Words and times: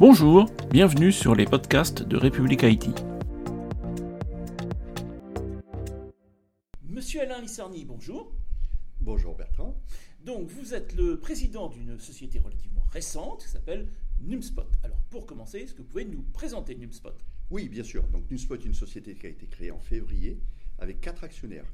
Bonjour, 0.00 0.46
bienvenue 0.70 1.12
sur 1.12 1.34
les 1.34 1.44
podcasts 1.44 2.02
de 2.02 2.16
République 2.16 2.64
Haïti. 2.64 2.90
Monsieur 6.88 7.20
Alain 7.20 7.42
Lissarny, 7.42 7.84
bonjour. 7.84 8.32
Bonjour 9.02 9.36
Bertrand. 9.36 9.78
Donc 10.24 10.48
vous 10.48 10.72
êtes 10.72 10.96
le 10.96 11.20
président 11.20 11.68
d'une 11.68 11.98
société 11.98 12.38
relativement 12.38 12.82
récente 12.90 13.42
qui 13.42 13.50
s'appelle 13.50 13.88
Numspot. 14.22 14.72
Alors 14.84 14.96
pour 15.10 15.26
commencer, 15.26 15.58
est-ce 15.58 15.74
que 15.74 15.82
vous 15.82 15.88
pouvez 15.88 16.06
nous 16.06 16.22
présenter 16.32 16.74
Numspot? 16.76 17.22
Oui, 17.50 17.68
bien 17.68 17.84
sûr. 17.84 18.02
Donc 18.04 18.30
Numspot 18.30 18.58
est 18.58 18.64
une 18.64 18.72
société 18.72 19.14
qui 19.14 19.26
a 19.26 19.28
été 19.28 19.48
créée 19.48 19.70
en 19.70 19.80
février 19.80 20.40
avec 20.78 21.02
quatre 21.02 21.24
actionnaires. 21.24 21.70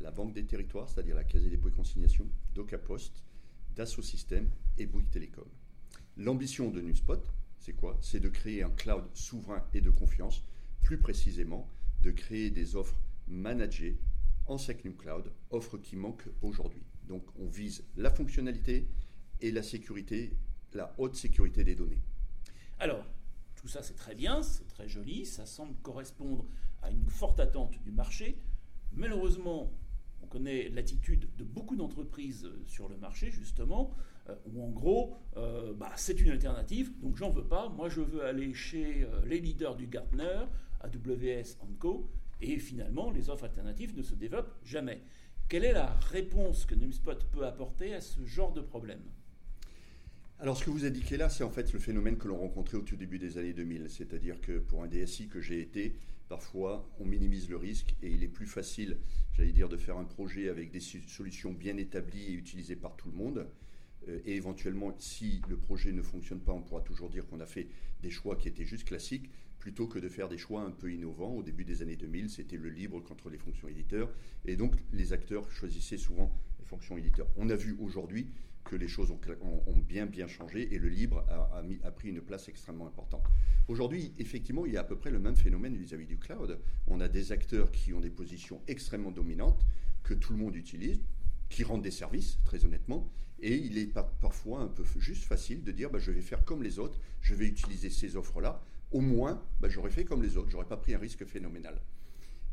La 0.00 0.10
Banque 0.10 0.34
des 0.34 0.44
Territoires, 0.44 0.90
c'est-à-dire 0.90 1.16
la 1.16 1.24
Caisse 1.24 1.44
des 1.44 1.48
dépôts 1.48 1.70
et 1.70 1.72
consignations, 1.72 2.28
DocaPost, 2.54 3.24
Dassault 3.74 4.02
Systèmes 4.02 4.50
et 4.76 4.84
Bouygues 4.84 5.08
Télécom. 5.08 5.48
L'ambition 6.18 6.70
de 6.70 6.82
Numspot, 6.82 7.32
c'est 7.60 7.74
quoi? 7.74 7.98
C'est 8.00 8.20
de 8.20 8.28
créer 8.28 8.62
un 8.62 8.70
cloud 8.70 9.04
souverain 9.14 9.62
et 9.74 9.82
de 9.82 9.90
confiance, 9.90 10.42
plus 10.82 10.98
précisément 10.98 11.68
de 12.02 12.10
créer 12.10 12.50
des 12.50 12.74
offres 12.74 12.98
managées 13.28 14.00
en 14.46 14.56
Secnum 14.56 14.96
Cloud, 14.96 15.30
offres 15.50 15.76
qui 15.78 15.94
manquent 15.94 16.28
aujourd'hui. 16.40 16.82
Donc 17.06 17.22
on 17.38 17.46
vise 17.46 17.84
la 17.96 18.10
fonctionnalité 18.10 18.88
et 19.40 19.52
la 19.52 19.62
sécurité, 19.62 20.36
la 20.72 20.94
haute 20.98 21.16
sécurité 21.16 21.62
des 21.62 21.74
données. 21.74 22.00
Alors, 22.78 23.04
tout 23.56 23.68
ça 23.68 23.82
c'est 23.82 23.94
très 23.94 24.14
bien, 24.14 24.42
c'est 24.42 24.66
très 24.66 24.88
joli, 24.88 25.26
ça 25.26 25.44
semble 25.44 25.76
correspondre 25.82 26.46
à 26.82 26.90
une 26.90 27.08
forte 27.10 27.40
attente 27.40 27.78
du 27.82 27.92
marché. 27.92 28.40
Malheureusement, 28.92 29.70
on 30.22 30.26
connaît 30.26 30.68
l'attitude 30.68 31.28
de 31.36 31.44
beaucoup 31.44 31.76
d'entreprises 31.76 32.48
sur 32.66 32.88
le 32.88 32.96
marché, 32.96 33.30
justement, 33.30 33.94
euh, 34.28 34.34
où 34.52 34.62
en 34.62 34.70
gros, 34.70 35.16
euh, 35.36 35.72
bah, 35.74 35.92
c'est 35.96 36.20
une 36.20 36.30
alternative, 36.30 36.92
donc 37.00 37.16
j'en 37.16 37.30
veux 37.30 37.44
pas. 37.46 37.68
Moi, 37.68 37.88
je 37.88 38.00
veux 38.00 38.24
aller 38.24 38.52
chez 38.54 39.04
euh, 39.04 39.20
les 39.26 39.40
leaders 39.40 39.76
du 39.76 39.86
Gartner, 39.86 40.44
AWS 40.80 41.56
Co. 41.78 42.10
Et 42.42 42.58
finalement, 42.58 43.10
les 43.10 43.28
offres 43.28 43.44
alternatives 43.44 43.96
ne 43.96 44.02
se 44.02 44.14
développent 44.14 44.54
jamais. 44.64 45.02
Quelle 45.48 45.64
est 45.64 45.72
la 45.72 45.92
réponse 46.10 46.64
que 46.64 46.74
Numspot 46.74 47.26
peut 47.32 47.44
apporter 47.44 47.94
à 47.94 48.00
ce 48.00 48.24
genre 48.24 48.52
de 48.52 48.60
problème? 48.60 49.02
Alors, 50.38 50.56
ce 50.56 50.64
que 50.64 50.70
vous 50.70 50.86
indiquez 50.86 51.18
là, 51.18 51.28
c'est 51.28 51.44
en 51.44 51.50
fait 51.50 51.70
le 51.74 51.78
phénomène 51.78 52.16
que 52.16 52.28
l'on 52.28 52.38
rencontrait 52.38 52.78
au 52.78 52.82
tout 52.82 52.96
début 52.96 53.18
des 53.18 53.36
années 53.36 53.52
2000. 53.52 53.90
C'est-à-dire 53.90 54.40
que 54.40 54.58
pour 54.58 54.82
un 54.82 54.86
DSI 54.86 55.28
que 55.28 55.40
j'ai 55.40 55.60
été, 55.60 55.96
parfois, 56.30 56.88
on 57.00 57.04
minimise 57.04 57.50
le 57.50 57.56
risque 57.56 57.96
et 58.02 58.08
il 58.08 58.22
est 58.22 58.28
plus 58.28 58.46
facile, 58.46 58.98
j'allais 59.34 59.50
dire, 59.50 59.68
de 59.68 59.76
faire 59.76 59.98
un 59.98 60.04
projet 60.04 60.48
avec 60.48 60.70
des 60.70 60.80
solutions 60.80 61.52
bien 61.52 61.76
établies 61.76 62.28
et 62.28 62.32
utilisées 62.32 62.76
par 62.76 62.96
tout 62.96 63.10
le 63.10 63.16
monde. 63.16 63.48
Euh, 64.08 64.20
et 64.24 64.36
éventuellement, 64.36 64.94
si 64.98 65.42
le 65.48 65.56
projet 65.56 65.92
ne 65.92 66.02
fonctionne 66.02 66.40
pas, 66.40 66.52
on 66.52 66.62
pourra 66.62 66.80
toujours 66.80 67.10
dire 67.10 67.26
qu'on 67.26 67.40
a 67.40 67.46
fait 67.46 67.68
des 68.02 68.10
choix 68.10 68.36
qui 68.36 68.48
étaient 68.48 68.64
juste 68.64 68.84
classiques, 68.84 69.30
plutôt 69.58 69.86
que 69.86 69.98
de 69.98 70.08
faire 70.08 70.28
des 70.28 70.38
choix 70.38 70.62
un 70.62 70.70
peu 70.70 70.92
innovants. 70.92 71.34
Au 71.34 71.42
début 71.42 71.64
des 71.64 71.82
années 71.82 71.96
2000, 71.96 72.30
c'était 72.30 72.56
le 72.56 72.70
libre 72.70 73.00
contre 73.00 73.28
les 73.28 73.38
fonctions 73.38 73.68
éditeurs. 73.68 74.10
Et 74.46 74.56
donc, 74.56 74.74
les 74.92 75.12
acteurs 75.12 75.50
choisissaient 75.50 75.98
souvent 75.98 76.34
les 76.58 76.64
fonctions 76.64 76.96
éditeurs. 76.96 77.28
On 77.36 77.50
a 77.50 77.56
vu 77.56 77.76
aujourd'hui 77.78 78.28
que 78.64 78.76
les 78.76 78.88
choses 78.88 79.10
ont, 79.10 79.78
bien 79.78 80.06
bien 80.06 80.28
changé 80.28 80.74
et 80.74 80.78
le 80.78 80.88
libre 80.88 81.24
a, 81.28 81.90
pris 81.90 82.08
une 82.08 82.20
place 82.20 82.48
extrêmement 82.48 82.86
importante. 82.86 83.24
Aujourd'hui, 83.68 84.12
effectivement, 84.18 84.66
il 84.66 84.72
y 84.72 84.76
a 84.76 84.80
à 84.80 84.84
peu 84.84 84.96
près 84.96 85.10
le 85.10 85.18
même 85.18 85.36
phénomène 85.36 85.76
vis-à-vis 85.76 86.06
du 86.06 86.18
cloud. 86.18 86.58
On 86.86 87.00
a 87.00 87.08
des 87.08 87.32
acteurs 87.32 87.72
qui 87.72 87.92
ont 87.92 88.00
des 88.00 88.10
positions 88.10 88.60
extrêmement 88.68 89.10
dominantes 89.10 89.64
que 90.02 90.14
tout 90.14 90.32
le 90.32 90.38
monde 90.38 90.56
utilise, 90.56 91.00
qui 91.50 91.64
rendent 91.64 91.82
des 91.82 91.90
services, 91.90 92.38
très 92.44 92.64
honnêtement, 92.64 93.10
et 93.42 93.54
il 93.54 93.76
est 93.78 93.92
parfois 94.20 94.60
un 94.60 94.68
peu 94.68 94.84
juste 94.98 95.24
facile 95.24 95.62
de 95.62 95.72
dire 95.72 95.90
bah, 95.90 95.98
je 95.98 96.10
vais 96.10 96.20
faire 96.20 96.44
comme 96.44 96.62
les 96.62 96.78
autres, 96.78 96.98
je 97.20 97.34
vais 97.34 97.46
utiliser 97.46 97.90
ces 97.90 98.16
offres-là, 98.16 98.62
au 98.92 99.00
moins 99.00 99.42
bah, 99.60 99.68
j'aurais 99.68 99.90
fait 99.90 100.04
comme 100.04 100.22
les 100.22 100.36
autres, 100.36 100.50
j'aurais 100.50 100.66
pas 100.66 100.76
pris 100.76 100.94
un 100.94 100.98
risque 100.98 101.24
phénoménal. 101.26 101.80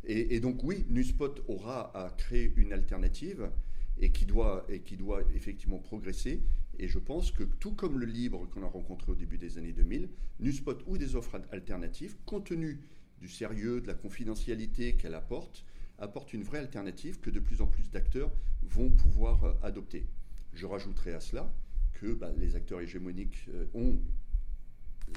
Et, 0.09 0.40
donc 0.40 0.64
oui, 0.64 0.86
Nuspot 0.90 1.44
aura 1.50 1.91
à 1.97 2.09
créer 2.12 2.53
une 2.56 2.72
alternative 2.72 3.52
et 4.00 4.09
qui 4.12 4.25
doit, 4.25 4.66
et 4.69 4.80
qui 4.80 4.96
doit 4.96 5.22
effectivement 5.35 5.79
progresser. 5.79 6.41
Et 6.79 6.88
je 6.88 6.97
pense 6.97 7.31
que 7.31 7.44
tout 7.44 7.74
comme 7.74 8.00
le 8.00 8.06
libre 8.06 8.47
qu'on 8.50 8.64
a 8.64 8.68
rencontré 8.68 9.12
au 9.12 9.16
début 9.16 9.38
des 9.38 9.58
années 9.58 9.74
2000, 9.74 10.08
Nuspot 10.40 10.78
ou 10.85 10.97
des 10.97 11.18
offres 11.18 11.41
alternatives, 11.52 12.16
compte 12.25 12.46
tenu 12.46 12.79
du 13.19 13.28
sérieux, 13.28 13.81
de 13.81 13.88
la 13.88 13.96
confidentialité 13.96 14.96
qu'elle 14.96 15.16
apporte, 15.16 15.66
apporte 16.00 16.34
une 16.34 16.44
vraie 16.44 16.59
alternative 16.59 17.19
que 17.19 17.30
de 17.30 17.40
plus 17.40 17.62
en 17.62 17.68
plus 17.68 17.90
d'acteurs 17.90 18.31
vont 18.63 18.90
pouvoir 18.90 19.44
euh, 19.44 19.53
adopter. 19.63 20.06
Je 20.53 20.66
rajouterai 20.66 21.13
à 21.13 21.19
cela 21.19 21.53
que 21.94 22.13
bah, 22.13 22.31
les 22.38 22.56
acteurs 22.56 22.81
hégémoniques 22.81 23.47
euh, 23.50 23.66
ont 23.74 24.00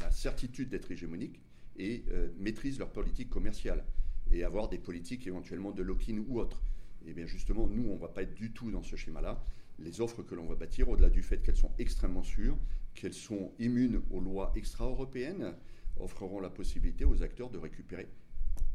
la 0.01 0.11
certitude 0.11 0.69
d'être 0.69 0.91
hégémoniques 0.91 1.41
et 1.77 2.05
euh, 2.11 2.29
maîtrisent 2.39 2.79
leur 2.79 2.91
politique 2.91 3.31
commerciale 3.31 3.85
et 4.33 4.45
avoir 4.45 4.69
des 4.69 4.79
politiques 4.79 5.27
éventuellement 5.27 5.73
de 5.73 5.83
lock-in 5.83 6.19
ou 6.29 6.39
autres. 6.39 6.63
Et 7.05 7.11
eh 7.11 7.13
bien 7.15 7.27
justement, 7.27 7.67
nous, 7.67 7.91
on 7.91 7.95
ne 7.95 8.01
va 8.01 8.09
pas 8.09 8.23
être 8.23 8.35
du 8.35 8.53
tout 8.53 8.71
dans 8.71 8.83
ce 8.83 8.95
schéma-là. 8.95 9.43
Les 9.79 10.01
offres 10.01 10.23
que 10.23 10.35
l'on 10.35 10.47
va 10.47 10.55
bâtir, 10.55 10.89
au-delà 10.89 11.09
du 11.09 11.23
fait 11.23 11.43
qu'elles 11.43 11.57
sont 11.57 11.73
extrêmement 11.79 12.23
sûres, 12.23 12.59
qu'elles 12.95 13.15
sont 13.15 13.53
immunes 13.59 14.03
aux 14.11 14.21
lois 14.21 14.53
extra-européennes, 14.55 15.55
offreront 15.99 16.41
la 16.41 16.51
possibilité 16.51 17.05
aux 17.05 17.23
acteurs 17.23 17.51
de 17.51 17.59
récupérer 17.59 18.09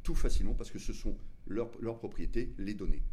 tout 0.04 0.16
facilement 0.16 0.54
parce 0.54 0.72
que 0.72 0.80
ce 0.80 0.94
sont 0.94 1.18
leurs 1.48 1.72
leur 1.82 1.98
propriétés, 1.98 2.54
les 2.58 2.74
données. 2.74 3.04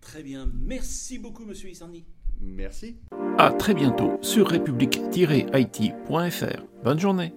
Très 0.00 0.22
bien. 0.22 0.50
Merci 0.54 1.18
beaucoup, 1.18 1.44
monsieur 1.44 1.70
Isarni. 1.70 2.06
Merci. 2.40 2.98
À 3.36 3.50
très 3.50 3.74
bientôt 3.74 4.12
sur 4.22 4.48
république-it.fr. 4.48 6.64
Bonne 6.84 7.00
journée. 7.00 7.34